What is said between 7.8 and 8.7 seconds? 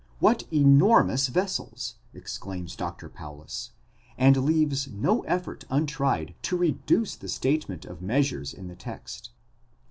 of measures in